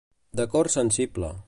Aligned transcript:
De 0.39 0.47
cor 0.55 0.71
sensible. 0.77 1.33